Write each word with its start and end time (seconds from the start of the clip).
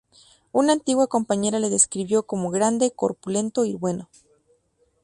Una 0.51 0.73
antigua 0.73 1.05
compañera 1.05 1.59
le 1.59 1.69
describió 1.69 2.23
como 2.23 2.49
"grande, 2.49 2.89
corpulento 2.89 3.65
y 3.65 3.75
bueno". 3.75 4.09